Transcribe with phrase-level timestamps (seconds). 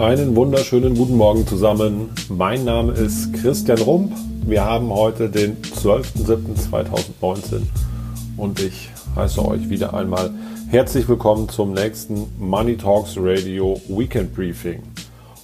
[0.00, 2.08] Einen wunderschönen guten Morgen zusammen.
[2.30, 4.10] Mein Name ist Christian Rump.
[4.46, 7.60] Wir haben heute den 12.07.2019
[8.38, 10.30] und ich heiße euch wieder einmal
[10.70, 14.82] herzlich willkommen zum nächsten Money Talks Radio Weekend Briefing.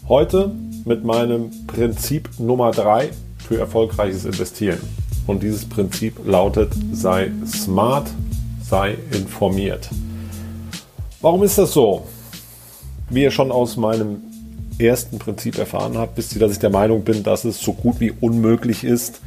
[0.09, 0.53] Heute
[0.87, 3.11] mit meinem Prinzip Nummer 3
[3.47, 4.81] für erfolgreiches Investieren.
[5.27, 8.09] Und dieses Prinzip lautet, sei smart,
[8.63, 9.91] sei informiert.
[11.21, 12.07] Warum ist das so?
[13.11, 14.23] Wie ihr schon aus meinem
[14.79, 18.13] ersten Prinzip erfahren wisst ihr, dass ich der Meinung bin, dass es so gut wie
[18.21, 19.21] unmöglich ist,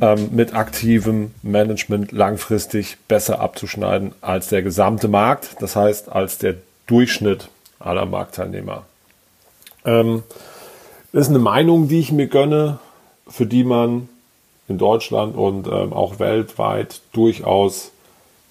[0.00, 6.56] ähm, mit aktivem Management langfristig besser abzuschneiden als der gesamte Markt, das heißt als der
[6.86, 8.84] Durchschnitt aller Marktteilnehmer.
[9.84, 10.22] Ähm,
[11.12, 12.78] das ist eine Meinung, die ich mir gönne,
[13.28, 14.08] für die man
[14.68, 17.90] in Deutschland und ähm, auch weltweit durchaus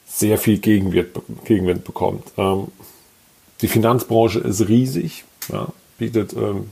[0.07, 1.09] sehr viel Gegenwind,
[1.45, 2.25] Gegenwind bekommt.
[2.37, 2.67] Ähm,
[3.61, 5.67] die Finanzbranche ist riesig, ja,
[5.99, 6.71] bietet ähm,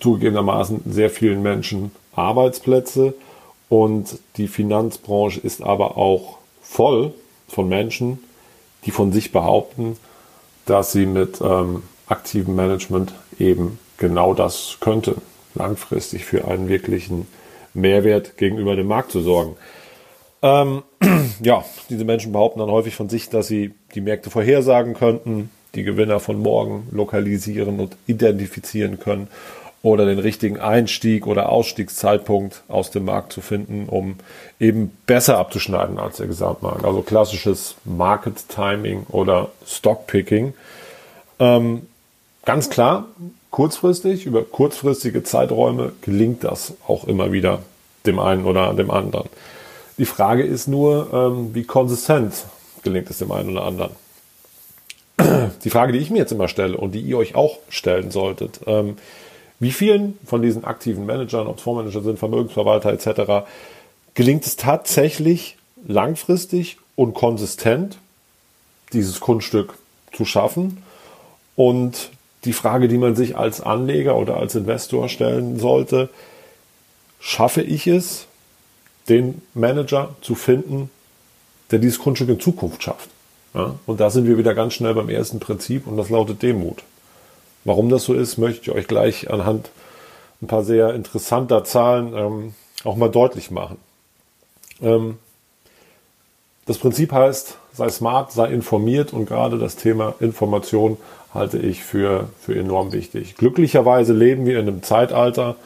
[0.00, 3.14] zugegebenermaßen sehr vielen Menschen Arbeitsplätze
[3.68, 7.12] und die Finanzbranche ist aber auch voll
[7.48, 8.18] von Menschen,
[8.84, 9.96] die von sich behaupten,
[10.66, 15.16] dass sie mit ähm, aktivem Management eben genau das könnte,
[15.54, 17.26] langfristig für einen wirklichen
[17.74, 19.56] Mehrwert gegenüber dem Markt zu sorgen.
[20.42, 20.82] Ähm,
[21.42, 25.82] ja, diese Menschen behaupten dann häufig von sich, dass sie die Märkte vorhersagen könnten, die
[25.82, 29.28] Gewinner von morgen lokalisieren und identifizieren können
[29.82, 34.16] oder den richtigen Einstieg oder Ausstiegszeitpunkt aus dem Markt zu finden, um
[34.58, 36.84] eben besser abzuschneiden als der Gesamtmarkt.
[36.84, 40.54] Also klassisches Market Timing oder Stockpicking.
[41.38, 41.82] Ähm,
[42.44, 43.06] ganz klar,
[43.50, 47.60] kurzfristig, über kurzfristige Zeiträume gelingt das auch immer wieder
[48.04, 49.28] dem einen oder dem anderen.
[49.96, 52.46] Die Frage ist nur, ähm, wie konsistent
[52.82, 53.90] gelingt es dem einen oder anderen.
[55.64, 58.60] Die Frage, die ich mir jetzt immer stelle und die ihr euch auch stellen solltet,
[58.66, 58.96] ähm,
[59.60, 63.48] wie vielen von diesen aktiven Managern, ob es Fondsmanager sind, Vermögensverwalter etc.,
[64.14, 65.56] gelingt es tatsächlich
[65.86, 67.98] langfristig und konsistent,
[68.92, 69.74] dieses Kunststück
[70.12, 70.82] zu schaffen?
[71.56, 72.10] Und
[72.44, 76.08] die Frage, die man sich als Anleger oder als Investor stellen sollte,
[77.18, 78.26] schaffe ich es,
[79.08, 80.90] den Manager zu finden,
[81.72, 83.10] der dieses Grundstück in Zukunft schafft.
[83.58, 83.74] Ja?
[83.86, 86.82] Und da sind wir wieder ganz schnell beim ersten Prinzip und das lautet Demut.
[87.64, 89.70] Warum das so ist, möchte ich euch gleich anhand
[90.40, 92.54] ein paar sehr interessanter Zahlen ähm,
[92.84, 93.76] auch mal deutlich machen.
[94.80, 95.18] Ähm,
[96.66, 100.96] das Prinzip heißt, sei smart, sei informiert und gerade das Thema Information
[101.34, 103.36] halte ich für, für enorm wichtig.
[103.36, 105.56] Glücklicherweise leben wir in einem Zeitalter,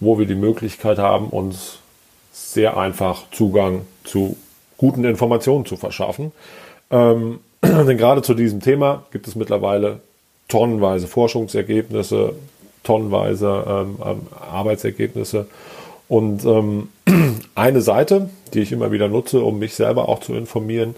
[0.00, 1.78] wo wir die Möglichkeit haben, uns
[2.32, 4.36] sehr einfach Zugang zu
[4.76, 6.32] guten Informationen zu verschaffen.
[6.92, 10.00] Ähm, denn gerade zu diesem Thema gibt es mittlerweile
[10.48, 12.34] tonnenweise Forschungsergebnisse,
[12.84, 14.20] tonnenweise ähm, ähm
[14.52, 15.46] Arbeitsergebnisse.
[16.08, 16.88] Und ähm,
[17.54, 20.94] eine Seite, die ich immer wieder nutze, um mich selber auch zu informieren,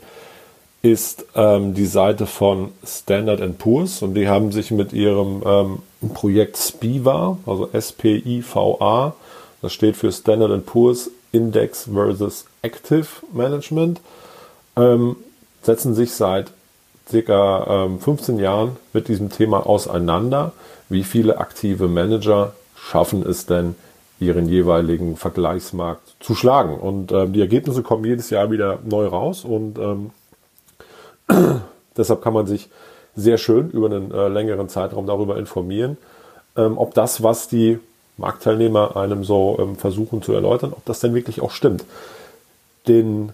[0.85, 5.79] ist ähm, die Seite von Standard Poor's und die haben sich mit ihrem ähm,
[6.13, 9.15] Projekt SPIVA, also S-P-I-V-A,
[9.63, 14.03] das steht für Standard Poor's Index versus Active Management,
[14.77, 15.17] ähm,
[15.65, 16.53] setzen sich seit
[17.09, 20.53] circa ähm, 15 Jahren mit diesem Thema auseinander.
[20.89, 23.75] Wie viele aktive Manager schaffen es denn,
[24.21, 26.79] ihren jeweiligen Vergleichsmarkt zu schlagen?
[26.79, 30.11] Und ähm, die Ergebnisse kommen jedes Jahr wieder neu raus und ähm,
[31.97, 32.69] deshalb kann man sich
[33.17, 35.97] sehr schön über einen äh, längeren Zeitraum darüber informieren,
[36.57, 37.79] ähm, ob das, was die
[38.17, 41.85] Marktteilnehmer einem so ähm, versuchen zu erläutern, ob das denn wirklich auch stimmt.
[42.87, 43.33] Den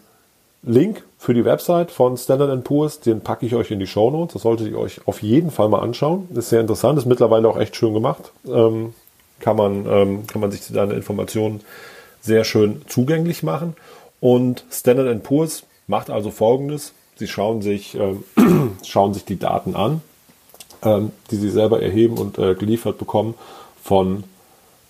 [0.62, 4.32] Link für die Website von Standard Poor's, den packe ich euch in die Show Notes.
[4.32, 6.26] Das solltet ihr euch auf jeden Fall mal anschauen.
[6.34, 8.32] Ist sehr interessant, ist mittlerweile auch echt schön gemacht.
[8.48, 8.94] Ähm,
[9.38, 11.60] kann man, ähm, kann man sich zu deinen Informationen
[12.22, 13.76] sehr schön zugänglich machen.
[14.20, 16.94] Und Standard Poor's macht also Folgendes.
[17.16, 18.24] Sie schauen sich, ähm,
[18.82, 20.00] schauen sich die Daten an,
[20.82, 23.34] ähm, die sie selber erheben und äh, geliefert bekommen
[23.82, 24.24] von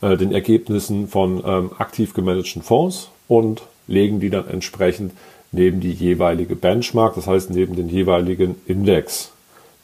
[0.01, 5.11] äh, den Ergebnissen von ähm, aktiv gemanagten Fonds und legen die dann entsprechend
[5.53, 9.33] neben die jeweilige Benchmark, das heißt neben den jeweiligen Index,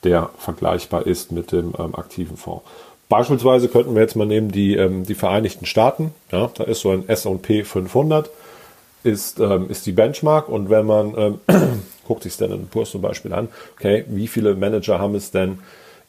[0.05, 2.65] der vergleichbar ist mit dem ähm, aktiven Fonds.
[3.09, 6.13] Beispielsweise könnten wir jetzt mal nehmen die, ähm, die Vereinigten Staaten.
[6.33, 8.31] Ja, da ist so ein S&P 500
[9.05, 11.41] ist, ähm, ist die Benchmark und wenn man ähm,
[12.07, 15.59] guckt sich Standard Poor's zum Beispiel an, okay, wie viele Manager haben es denn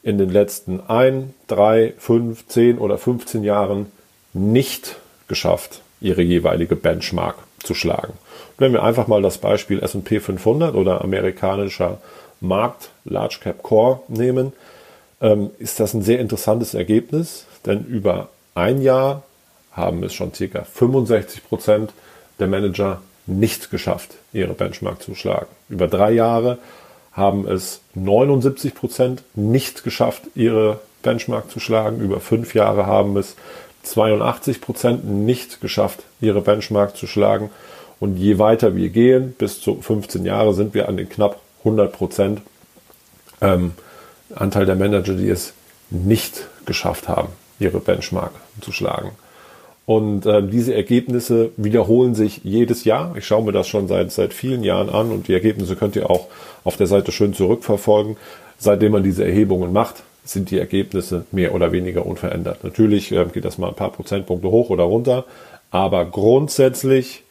[0.02, 3.92] in den letzten ein, drei, fünf, zehn oder 15 Jahren
[4.34, 7.36] nicht geschafft, ihre jeweilige Benchmark
[7.68, 8.14] zu schlagen.
[8.58, 12.00] wenn wir einfach mal das Beispiel S&P 500 oder amerikanischer
[12.42, 14.54] Markt Large Cap Core nehmen,
[15.22, 19.24] ähm, ist das ein sehr interessantes Ergebnis, denn über ein Jahr
[19.72, 20.64] haben es schon ca.
[20.64, 21.94] 65 Prozent
[22.40, 25.48] der Manager nicht geschafft, ihre Benchmark zu schlagen.
[25.70, 26.58] Über drei Jahre
[27.12, 32.00] haben es 79 Prozent nicht geschafft, ihre Benchmark zu schlagen.
[32.00, 33.36] Über fünf Jahre haben es
[33.92, 37.50] 82 Prozent nicht geschafft, ihre Benchmark zu schlagen.
[38.00, 41.92] Und je weiter wir gehen, bis zu 15 Jahre, sind wir an den knapp 100
[41.92, 42.42] Prozent
[43.42, 43.74] ähm,
[44.36, 45.54] Anteil der Manager, die es
[45.90, 47.30] nicht geschafft haben,
[47.60, 48.32] ihre Benchmark
[48.62, 49.12] zu schlagen.
[49.86, 53.16] Und äh, diese Ergebnisse wiederholen sich jedes Jahr.
[53.16, 56.10] Ich schaue mir das schon seit, seit vielen Jahren an und die Ergebnisse könnt ihr
[56.10, 56.28] auch
[56.66, 58.18] auf der Seite schön zurückverfolgen.
[58.58, 62.64] Seitdem man diese Erhebungen macht, sind die Ergebnisse mehr oder weniger unverändert.
[62.64, 65.26] Natürlich äh, geht das mal ein paar Prozentpunkte hoch oder runter,
[65.72, 67.24] aber grundsätzlich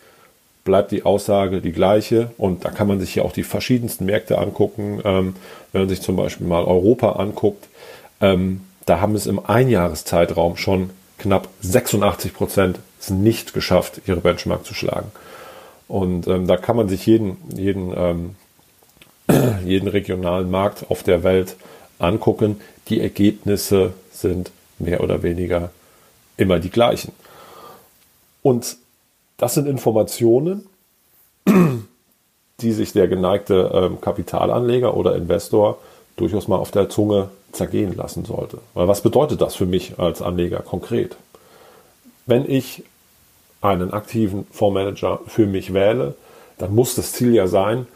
[0.65, 4.39] bleibt die Aussage die gleiche und da kann man sich ja auch die verschiedensten Märkte
[4.39, 5.01] angucken.
[5.05, 5.37] Ähm,
[5.73, 7.69] wenn man sich zum Beispiel mal Europa anguckt,
[8.21, 12.79] ähm, da haben es im Einjahreszeitraum schon knapp 86 Prozent
[13.09, 15.13] nicht geschafft, ihre Benchmark zu schlagen.
[15.89, 18.35] Und ähm, da kann man sich jeden, jeden, ähm,
[19.65, 21.57] jeden regionalen Markt auf der Welt
[21.99, 22.61] angucken.
[22.89, 25.71] Die Ergebnisse sind mehr oder weniger
[26.37, 27.13] immer die gleichen.
[28.43, 28.77] Und
[29.39, 30.67] das sind Informationen,
[32.61, 35.79] die sich der geneigte ähm, Kapitalanleger oder Investor
[36.17, 38.59] durchaus mal auf der Zunge zergehen lassen sollte.
[38.75, 41.17] Weil was bedeutet das für mich als Anleger konkret?
[42.27, 42.85] Wenn ich
[43.61, 46.15] einen aktiven Fondsmanager für mich wähle,
[46.59, 47.87] dann muss das Ziel ja sein,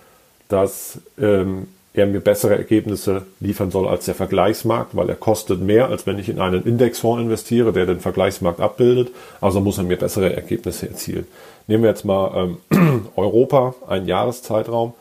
[0.49, 5.89] dass ähm, er mir bessere Ergebnisse liefern soll als der Vergleichsmarkt, weil er kostet mehr,
[5.89, 9.11] als wenn ich in einen Indexfonds investiere, der den Vergleichsmarkt abbildet.
[9.41, 11.27] Also muss er mir bessere Ergebnisse erzielen.
[11.67, 14.95] Nehmen wir jetzt mal ähm, Europa, einen Jahreszeitraum.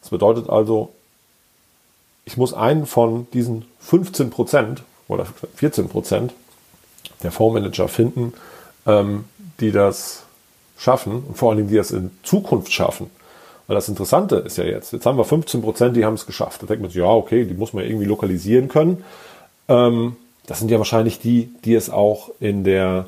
[0.00, 0.90] Das bedeutet also,
[2.24, 5.26] ich muss einen von diesen 15 Prozent oder
[5.56, 6.32] 14 Prozent
[7.22, 8.32] der Fondsmanager finden,
[8.86, 9.24] ähm,
[9.60, 10.22] die das
[10.78, 13.10] schaffen und vor allen Dingen, die das in Zukunft schaffen.
[13.70, 16.60] Weil das Interessante ist ja jetzt, jetzt haben wir 15 Prozent, die haben es geschafft.
[16.60, 19.04] Da denkt man sich, ja, okay, die muss man irgendwie lokalisieren können.
[19.68, 20.16] Ähm,
[20.48, 23.06] das sind ja wahrscheinlich die, die es auch in der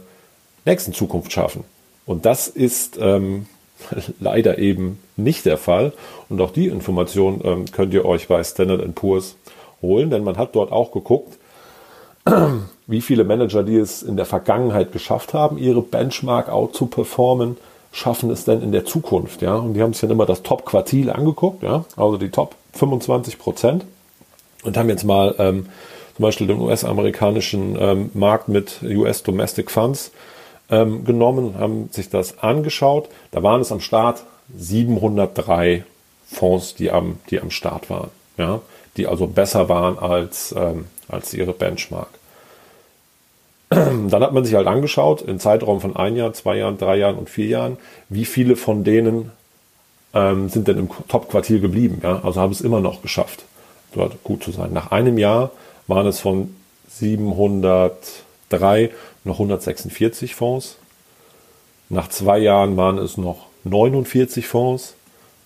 [0.65, 1.65] nächsten Zukunft schaffen.
[2.07, 3.47] Und das ist ähm,
[4.21, 5.95] leider eben nicht der Fall.
[6.29, 9.35] Und auch die Information ähm, könnt ihr euch bei Standard Poor's
[9.83, 11.39] holen, denn man hat dort auch geguckt,
[12.87, 17.57] wie viele Manager, die es in der Vergangenheit geschafft haben, ihre Benchmark out zu performen,
[17.93, 19.55] schaffen es denn in der Zukunft, ja?
[19.55, 23.85] Und die haben sich dann immer das Top-Quartil angeguckt, ja, also die Top 25 Prozent
[24.65, 25.67] und haben jetzt mal ähm,
[26.17, 30.11] zum Beispiel den US-amerikanischen ähm, Markt mit US Domestic Funds
[30.71, 33.09] ähm, genommen, haben sich das angeschaut.
[33.31, 34.25] Da waren es am Start
[34.57, 35.85] 703
[36.27, 38.61] Fonds, die am, die am Start waren, ja,
[38.97, 42.09] die also besser waren als, ähm, als ihre Benchmark.
[43.75, 47.17] Dann hat man sich halt angeschaut, im Zeitraum von ein Jahr, zwei Jahren, drei Jahren
[47.17, 47.77] und vier Jahren,
[48.09, 49.31] wie viele von denen
[50.15, 52.01] ähm, sind denn im Top-Quartil geblieben.
[52.03, 52.21] Ja?
[52.23, 53.45] Also haben es immer noch geschafft,
[53.95, 54.73] dort gut zu sein.
[54.73, 55.51] Nach einem Jahr
[55.87, 56.55] waren es von
[56.89, 58.91] 703
[59.25, 60.77] noch 146 Fonds.
[61.89, 64.95] Nach zwei Jahren waren es noch 49 Fonds.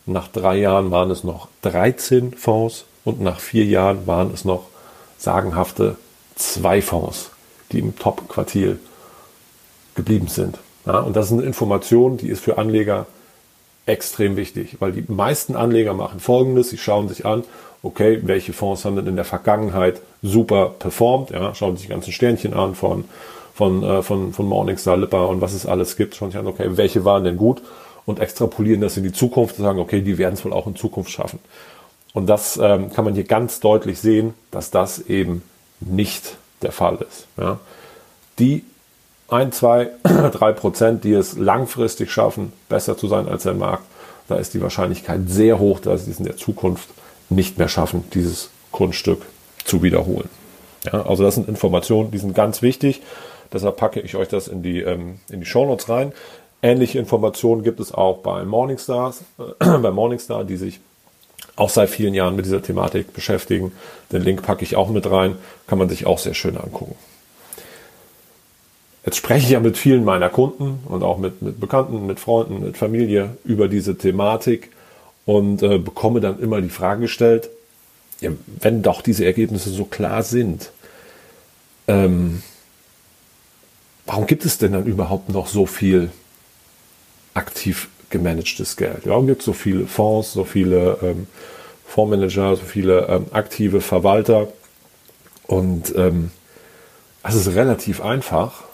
[0.06, 2.84] Nach drei Jahren waren es noch 13 Fonds.
[3.04, 4.64] Und nach vier Jahren waren es noch
[5.18, 5.96] sagenhafte
[6.34, 7.30] zwei Fonds
[7.72, 8.78] die im Top-Quartil
[9.94, 10.58] geblieben sind.
[10.86, 13.06] Ja, und das ist eine Information, die ist für Anleger
[13.86, 17.44] extrem wichtig, weil die meisten Anleger machen Folgendes, sie schauen sich an,
[17.82, 22.12] okay, welche Fonds haben denn in der Vergangenheit super performt, ja, schauen sich die ganzen
[22.12, 23.04] Sternchen an von,
[23.54, 26.70] von, äh, von, von Morningstar, Lipper und was es alles gibt, schauen sich an, okay,
[26.70, 27.62] welche waren denn gut
[28.06, 30.76] und extrapolieren das in die Zukunft und sagen, okay, die werden es wohl auch in
[30.76, 31.38] Zukunft schaffen.
[32.12, 35.42] Und das ähm, kann man hier ganz deutlich sehen, dass das eben
[35.80, 37.26] nicht der Fall ist.
[37.36, 37.58] Ja.
[38.38, 38.64] Die
[39.28, 39.90] 1, 2,
[40.32, 43.84] 3 Prozent, die es langfristig schaffen, besser zu sein als der Markt,
[44.28, 46.88] da ist die Wahrscheinlichkeit sehr hoch, dass sie es in der Zukunft
[47.28, 49.22] nicht mehr schaffen, dieses Grundstück
[49.64, 50.28] zu wiederholen.
[50.84, 53.02] Ja, also das sind Informationen, die sind ganz wichtig.
[53.52, 56.12] Deshalb packe ich euch das in die, ähm, in die Shownotes rein.
[56.62, 59.22] Ähnliche Informationen gibt es auch bei Morningstars,
[59.60, 60.80] äh, bei Morningstar, die sich
[61.56, 63.72] auch seit vielen Jahren mit dieser Thematik beschäftigen.
[64.12, 65.36] Den Link packe ich auch mit rein,
[65.66, 66.94] kann man sich auch sehr schön angucken.
[69.04, 72.60] Jetzt spreche ich ja mit vielen meiner Kunden und auch mit, mit Bekannten, mit Freunden,
[72.60, 74.70] mit Familie über diese Thematik
[75.24, 77.48] und äh, bekomme dann immer die Frage gestellt,
[78.20, 80.70] ja, wenn doch diese Ergebnisse so klar sind,
[81.86, 82.42] ähm,
[84.06, 86.10] warum gibt es denn dann überhaupt noch so viel
[87.34, 89.06] aktiv gemanagtes Geld.
[89.06, 91.26] Ja, es gibt so viele Fonds, so viele ähm,
[91.86, 94.48] Fondsmanager, so viele ähm, aktive Verwalter.
[95.46, 96.30] Und ähm,
[97.22, 98.64] es ist relativ einfach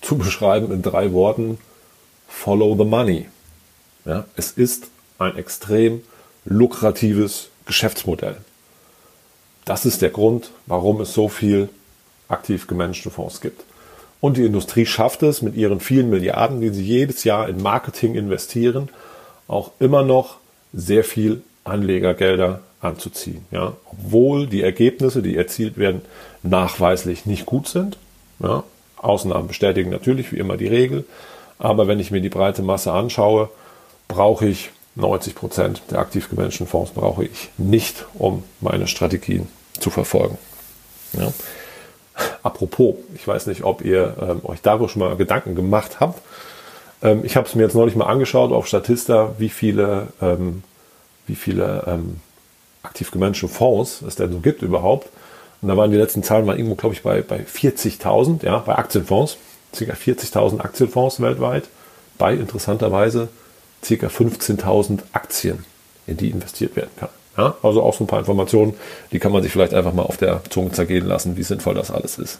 [0.00, 1.58] zu beschreiben in drei Worten.
[2.28, 3.26] Follow the money.
[4.04, 4.88] Ja, es ist
[5.18, 6.02] ein extrem
[6.44, 8.36] lukratives Geschäftsmodell.
[9.64, 11.68] Das ist der Grund, warum es so viel
[12.28, 13.64] aktiv gemanagte Fonds gibt.
[14.20, 18.14] Und die Industrie schafft es mit ihren vielen Milliarden, die sie jedes Jahr in Marketing
[18.14, 18.88] investieren,
[19.46, 20.36] auch immer noch
[20.72, 23.44] sehr viel Anlegergelder anzuziehen.
[23.50, 26.02] Ja, obwohl die Ergebnisse, die erzielt werden,
[26.42, 27.98] nachweislich nicht gut sind.
[28.38, 28.64] Ja,
[28.96, 31.04] Ausnahmen bestätigen natürlich wie immer die Regel.
[31.58, 33.48] Aber wenn ich mir die breite Masse anschaue,
[34.08, 39.90] brauche ich 90 Prozent der aktiv gemanagten Fonds brauche ich nicht, um meine Strategien zu
[39.90, 40.38] verfolgen.
[41.12, 41.32] Ja.
[42.46, 46.22] Apropos, ich weiß nicht, ob ihr ähm, euch darüber schon mal Gedanken gemacht habt.
[47.02, 50.62] Ähm, ich habe es mir jetzt neulich mal angeschaut auf Statista, wie viele, ähm,
[51.26, 52.20] wie viele ähm,
[52.84, 55.08] aktiv gemanagte Fonds es denn so gibt überhaupt.
[55.60, 58.76] Und da waren die letzten Zahlen waren irgendwo, glaube ich, bei, bei 40.000, ja, bei
[58.76, 59.38] Aktienfonds,
[59.72, 59.84] ca.
[59.84, 61.64] 40.000 Aktienfonds weltweit,
[62.16, 63.28] bei interessanterweise
[63.82, 64.06] ca.
[64.06, 65.64] 15.000 Aktien,
[66.06, 67.08] in die investiert werden kann.
[67.36, 68.74] Ja, also auch so ein paar Informationen,
[69.12, 71.90] die kann man sich vielleicht einfach mal auf der Zunge zergehen lassen, wie sinnvoll das
[71.90, 72.38] alles ist.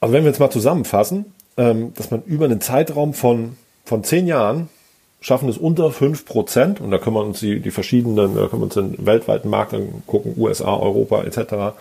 [0.00, 4.26] Also wenn wir jetzt mal zusammenfassen, ähm, dass man über einen Zeitraum von, von zehn
[4.26, 4.68] Jahren
[5.20, 8.64] schaffen es unter 5%, und da können wir uns die, die verschiedenen, da können wir
[8.64, 11.74] uns den weltweiten Markt angucken, USA, Europa etc.,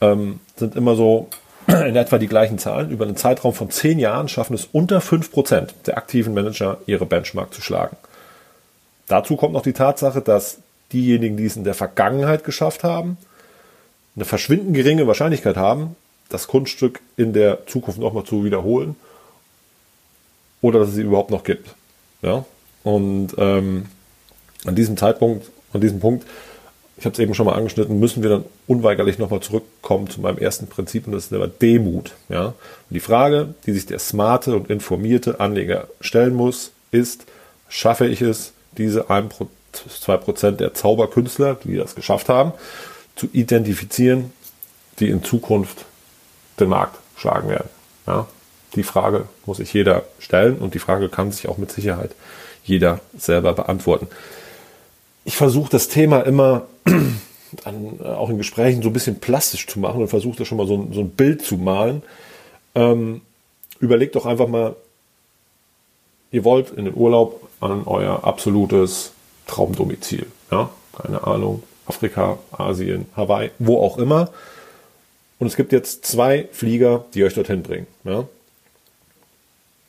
[0.00, 1.28] ähm, sind immer so
[1.66, 2.90] in etwa die gleichen Zahlen.
[2.90, 7.52] Über einen Zeitraum von zehn Jahren schaffen es unter 5% der aktiven Manager, ihre Benchmark
[7.52, 7.96] zu schlagen.
[9.06, 10.58] Dazu kommt noch die Tatsache, dass
[10.92, 13.18] diejenigen, die es in der Vergangenheit geschafft haben,
[14.16, 15.96] eine verschwindend geringe Wahrscheinlichkeit haben,
[16.28, 18.96] das Kunststück in der Zukunft nochmal zu wiederholen
[20.60, 21.74] oder dass es sie überhaupt noch gibt.
[22.22, 22.44] Ja?
[22.82, 23.86] Und ähm,
[24.64, 26.26] an diesem Zeitpunkt, an diesem Punkt,
[26.96, 30.38] ich habe es eben schon mal angeschnitten, müssen wir dann unweigerlich nochmal zurückkommen zu meinem
[30.38, 32.14] ersten Prinzip und das ist der Demut.
[32.28, 32.46] Ja?
[32.46, 32.54] Und
[32.90, 37.26] die Frage, die sich der smarte und informierte Anleger stellen muss, ist,
[37.68, 39.34] schaffe ich es, diese 1,
[39.74, 42.52] 2% der Zauberkünstler, die das geschafft haben,
[43.16, 44.32] zu identifizieren,
[44.98, 45.84] die in Zukunft
[46.60, 47.68] den Markt schlagen werden.
[48.06, 48.26] Ja,
[48.74, 52.10] die Frage muss sich jeder stellen und die Frage kann sich auch mit Sicherheit
[52.64, 54.08] jeder selber beantworten.
[55.24, 56.62] Ich versuche das Thema immer
[57.64, 60.58] dann äh, auch in Gesprächen so ein bisschen plastisch zu machen und versuche da schon
[60.58, 62.02] mal so ein, so ein Bild zu malen.
[62.74, 63.20] Ähm,
[63.78, 64.74] überlegt doch einfach mal,
[66.34, 69.12] ihr wollt in den Urlaub an euer absolutes
[69.46, 70.26] Traumdomizil.
[70.50, 70.68] Ja,
[71.00, 74.30] keine Ahnung, Afrika, Asien, Hawaii, wo auch immer.
[75.38, 77.86] Und es gibt jetzt zwei Flieger, die euch dorthin bringen.
[78.02, 78.26] Ja.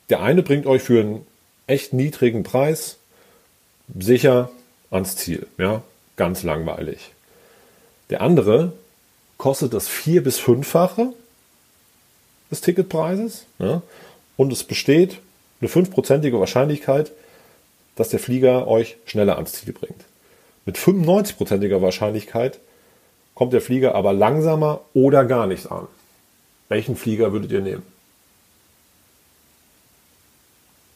[0.08, 1.26] Der eine bringt euch für einen
[1.66, 2.98] echt niedrigen Preis
[3.98, 4.50] sicher
[4.90, 5.48] ans Ziel.
[5.58, 5.82] Ja,
[6.16, 7.10] ganz langweilig.
[8.10, 8.72] Der andere
[9.36, 11.12] kostet das vier- bis fünffache
[12.52, 13.46] des Ticketpreises.
[13.58, 13.82] Ja,
[14.36, 15.18] und es besteht
[15.60, 17.12] eine fünfprozentige Wahrscheinlichkeit,
[17.96, 20.04] dass der Flieger euch schneller ans Ziel bringt.
[20.66, 22.58] Mit 95%iger Wahrscheinlichkeit
[23.34, 25.86] kommt der Flieger aber langsamer oder gar nicht an.
[26.68, 27.82] Welchen Flieger würdet ihr nehmen?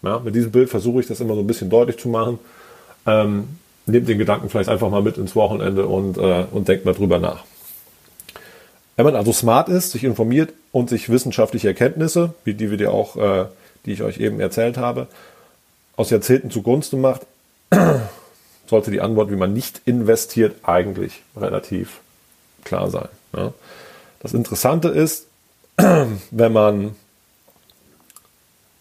[0.03, 2.39] Ja, mit diesem Bild versuche ich das immer so ein bisschen deutlich zu machen.
[3.07, 3.49] Ähm,
[3.87, 7.19] nehmt den Gedanken vielleicht einfach mal mit ins Wochenende und, äh, und denkt mal drüber
[7.19, 7.45] nach.
[8.97, 12.93] Wenn man also smart ist, sich informiert und sich wissenschaftliche Erkenntnisse, wie die wir dir
[12.93, 13.47] auch, äh,
[13.85, 15.07] die ich euch eben erzählt habe,
[15.97, 17.27] aus Jahrzehnten zugunsten macht,
[18.67, 22.01] sollte die Antwort, wie man nicht investiert, eigentlich relativ
[22.65, 23.09] klar sein.
[23.37, 23.53] Ja.
[24.21, 25.27] Das Interessante ist,
[25.77, 26.95] wenn man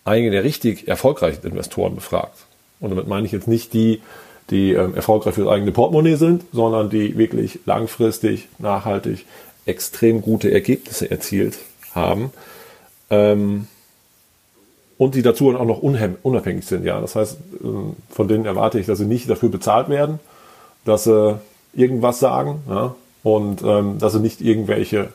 [0.05, 2.37] einige der richtig erfolgreichen Investoren befragt,
[2.79, 4.01] und damit meine ich jetzt nicht die,
[4.49, 9.25] die ähm, erfolgreich für das eigene Portemonnaie sind, sondern die wirklich langfristig, nachhaltig
[9.65, 11.57] extrem gute Ergebnisse erzielt
[11.93, 12.31] haben,
[13.09, 13.67] ähm,
[14.99, 16.85] und die dazu auch noch unabhängig sind.
[16.85, 20.19] Ja, das heißt, ähm, von denen erwarte ich, dass sie nicht dafür bezahlt werden,
[20.85, 21.39] dass sie
[21.73, 25.13] irgendwas sagen ja, und ähm, dass sie nicht irgendwelche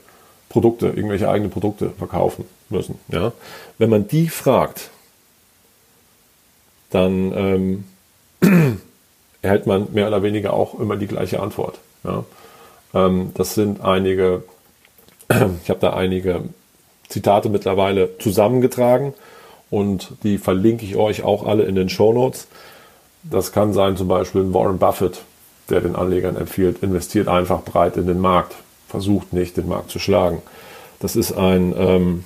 [0.48, 2.98] Produkte, irgendwelche eigene Produkte verkaufen müssen.
[3.08, 3.32] Ja.
[3.76, 4.88] Wenn man die fragt,
[6.88, 7.84] dann ähm,
[9.42, 11.78] erhält man mehr oder weniger auch immer die gleiche Antwort.
[12.04, 12.24] Ja.
[12.94, 14.44] Ähm, das sind einige,
[15.62, 16.40] ich habe da einige
[17.10, 19.12] Zitate mittlerweile zusammengetragen
[19.70, 22.46] und die verlinke ich euch auch alle in den Show Notes.
[23.22, 25.22] Das kann sein zum Beispiel Warren Buffett,
[25.70, 28.54] der den Anlegern empfiehlt, investiert einfach breit in den Markt,
[28.88, 30.42] versucht nicht, den Markt zu schlagen.
[31.00, 32.24] Das ist ein, ähm,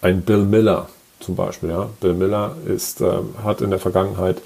[0.00, 0.88] ein Bill Miller
[1.20, 1.70] zum Beispiel.
[1.70, 1.88] Ja.
[2.00, 4.38] Bill Miller ist, äh, hat in der Vergangenheit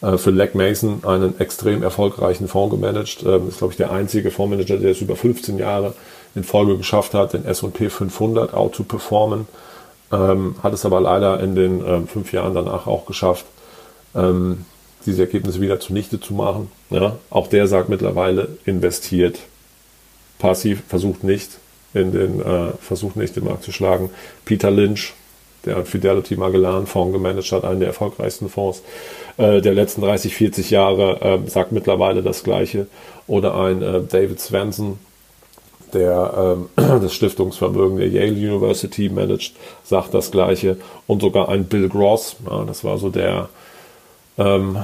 [0.00, 3.24] äh, für Leg Mason einen extrem erfolgreichen Fonds gemanagt.
[3.26, 5.94] Ähm, ist, glaube ich, der einzige Fondsmanager, der es über 15 Jahre
[6.34, 9.46] in Folge geschafft hat, den S&P 500 out zu performen.
[10.12, 13.46] Ähm, hat es aber leider in den ähm, fünf Jahren danach auch geschafft,
[14.14, 14.64] ähm,
[15.06, 16.70] diese Ergebnisse wieder zunichte zu machen.
[16.90, 19.38] Ja, auch der sagt mittlerweile, investiert
[20.38, 21.58] passiv, versucht nicht
[21.94, 24.10] in den, äh, versucht nicht den Markt zu schlagen.
[24.44, 25.14] Peter Lynch,
[25.64, 28.82] der Fidelity Magellan Fonds gemanagt hat, einen der erfolgreichsten Fonds
[29.36, 32.86] äh, der letzten 30, 40 Jahre, äh, sagt mittlerweile das Gleiche.
[33.26, 34.98] Oder ein äh, David Swenson,
[35.94, 40.76] der ähm, das Stiftungsvermögen der Yale University managt, sagt das Gleiche.
[41.06, 43.48] Und sogar ein Bill Gross, ja, das war so der,
[44.36, 44.78] ähm,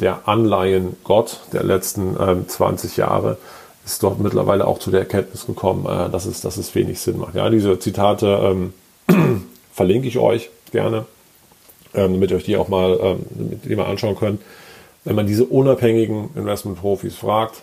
[0.00, 3.38] der Anleihengott der letzten ähm, 20 Jahre,
[3.84, 7.18] ist dort mittlerweile auch zu der Erkenntnis gekommen, äh, dass, es, dass es wenig Sinn
[7.18, 7.34] macht.
[7.34, 8.74] Ja, diese Zitate ähm,
[9.72, 11.06] verlinke ich euch gerne,
[11.94, 14.40] ähm, damit ihr euch die auch mal, ähm, damit mal anschauen könnt.
[15.04, 17.62] Wenn man diese unabhängigen Investmentprofis fragt,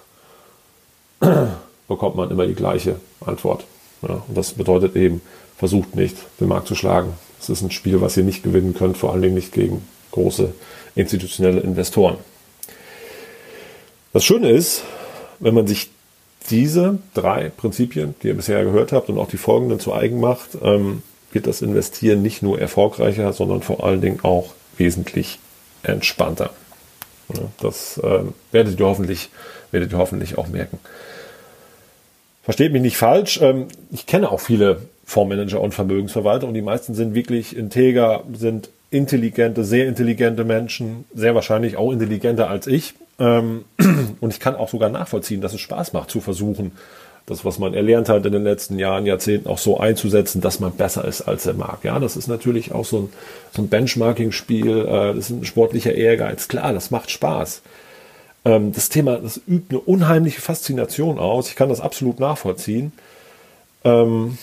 [1.89, 3.65] bekommt man immer die gleiche Antwort.
[4.01, 5.22] Ja, und das bedeutet eben,
[5.58, 7.13] versucht nicht, den Markt zu schlagen.
[7.41, 10.53] Es ist ein Spiel, was ihr nicht gewinnen könnt, vor allen Dingen nicht gegen große
[10.96, 12.17] institutionelle Investoren.
[14.13, 14.84] Das Schöne ist,
[15.39, 15.91] wenn man sich
[16.50, 20.58] diese drei Prinzipien, die ihr bisher gehört habt und auch die folgenden zu eigen macht,
[20.62, 25.39] ähm, wird das Investieren nicht nur erfolgreicher, sondern vor allen Dingen auch wesentlich
[25.84, 26.51] entspannter.
[27.34, 29.29] Ja, das ähm, werdet, ihr hoffentlich,
[29.72, 30.79] werdet ihr hoffentlich auch merken.
[32.43, 33.39] Versteht mich nicht falsch.
[33.41, 38.69] Ähm, ich kenne auch viele Fondsmanager und Vermögensverwalter und die meisten sind wirklich integer, sind
[38.91, 42.93] intelligente, sehr intelligente Menschen, sehr wahrscheinlich auch intelligenter als ich.
[43.19, 43.65] Ähm,
[44.19, 46.72] und ich kann auch sogar nachvollziehen, dass es Spaß macht zu versuchen,
[47.25, 50.72] das, was man erlernt hat in den letzten Jahren, Jahrzehnten auch so einzusetzen, dass man
[50.72, 51.84] besser ist als der Markt.
[51.84, 53.10] Ja, das ist natürlich auch so ein,
[53.55, 56.48] so ein Benchmarking-Spiel, äh, das ist ein sportlicher Ehrgeiz.
[56.48, 57.62] Klar, das macht Spaß.
[58.46, 61.49] Ähm, das Thema, das übt eine unheimliche Faszination aus.
[61.49, 62.91] Ich kann das absolut nachvollziehen.
[63.84, 64.38] Ähm,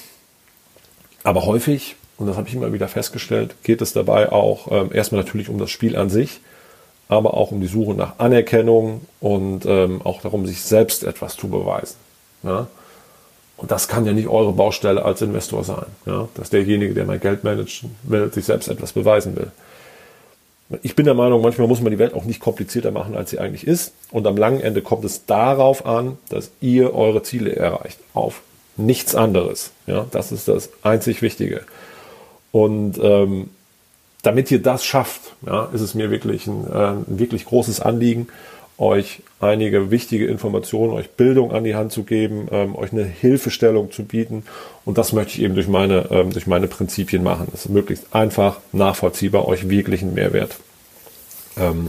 [1.22, 5.22] aber häufig, und das habe ich immer wieder festgestellt, geht es dabei auch ähm, erstmal
[5.22, 6.40] natürlich um das Spiel an sich,
[7.08, 11.48] aber auch um die Suche nach Anerkennung und ähm, auch darum, sich selbst etwas zu
[11.48, 11.96] beweisen.
[12.42, 12.68] Ja?
[13.56, 16.28] Und das kann ja nicht eure Baustelle als Investor sein, ja?
[16.34, 19.50] dass derjenige, der mein Geld managen will, sich selbst etwas beweisen will.
[20.82, 23.38] Ich bin der Meinung, manchmal muss man die Welt auch nicht komplizierter machen, als sie
[23.38, 23.92] eigentlich ist.
[24.10, 27.98] Und am langen Ende kommt es darauf an, dass ihr eure Ziele erreicht.
[28.14, 28.42] Auf
[28.76, 29.70] nichts anderes.
[29.86, 31.62] Ja, das ist das einzig Wichtige.
[32.50, 33.50] Und ähm,
[34.22, 38.28] damit ihr das schafft, ja, ist es mir wirklich ein, äh, ein wirklich großes Anliegen,
[38.78, 43.90] euch einige wichtige Informationen, euch Bildung an die Hand zu geben, ähm, euch eine Hilfestellung
[43.90, 44.44] zu bieten.
[44.84, 47.48] Und das möchte ich eben durch meine, ähm, durch meine Prinzipien machen.
[47.50, 50.56] Das ist möglichst einfach, nachvollziehbar, euch wirklich einen Mehrwert
[51.56, 51.88] ähm,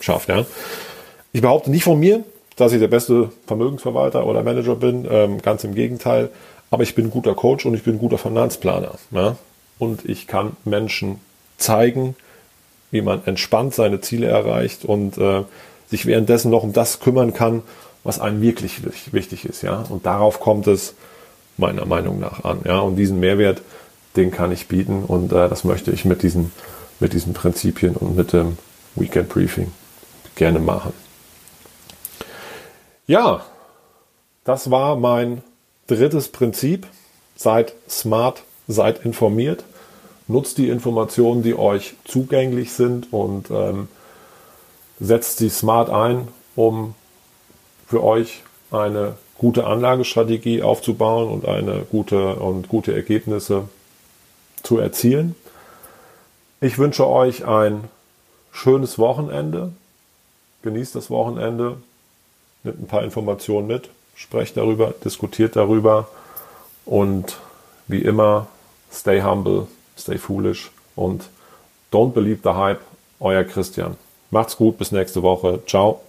[0.00, 0.28] schafft.
[0.28, 0.46] Ja.
[1.32, 2.24] Ich behaupte nicht von mir,
[2.56, 6.30] dass ich der beste Vermögensverwalter oder Manager bin, ähm, ganz im Gegenteil.
[6.70, 8.92] Aber ich bin ein guter Coach und ich bin ein guter Finanzplaner.
[9.10, 9.36] Ja.
[9.78, 11.20] Und ich kann Menschen
[11.56, 12.14] zeigen,
[12.90, 15.42] wie man entspannt seine Ziele erreicht und äh,
[15.90, 17.62] sich währenddessen noch um das kümmern kann,
[18.04, 18.80] was einem wirklich
[19.12, 19.84] wichtig ist, ja.
[19.88, 20.94] Und darauf kommt es
[21.56, 22.78] meiner Meinung nach an, ja.
[22.80, 23.60] Und diesen Mehrwert,
[24.16, 26.52] den kann ich bieten und äh, das möchte ich mit diesen,
[26.98, 28.58] mit diesen Prinzipien und mit dem
[28.94, 29.72] Weekend Briefing
[30.34, 30.92] gerne machen.
[33.06, 33.44] Ja,
[34.44, 35.42] das war mein
[35.86, 36.86] drittes Prinzip.
[37.36, 39.64] Seid smart, seid informiert,
[40.28, 43.88] nutzt die Informationen, die euch zugänglich sind und ähm,
[45.00, 46.94] setzt sie smart ein, um
[47.86, 53.68] für euch eine gute Anlagestrategie aufzubauen und eine gute und gute Ergebnisse
[54.62, 55.34] zu erzielen.
[56.60, 57.84] Ich wünsche euch ein
[58.52, 59.72] schönes Wochenende.
[60.62, 61.78] Genießt das Wochenende.
[62.62, 63.88] Nimmt ein paar Informationen mit.
[64.14, 66.08] Sprecht darüber, diskutiert darüber.
[66.84, 67.38] Und
[67.88, 68.48] wie immer,
[68.92, 71.30] stay humble, stay foolish und
[71.90, 72.80] don't believe the hype.
[73.20, 73.96] Euer Christian.
[74.30, 75.60] Macht's gut, bis nächste Woche.
[75.66, 76.00] Ciao.